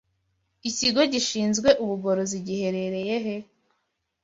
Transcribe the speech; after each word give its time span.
Ikigo 0.69 1.01
Gishinzwe 1.13 1.69
Ubugorozi 1.83 2.37
giherereye 2.45 3.15
he 3.25 3.35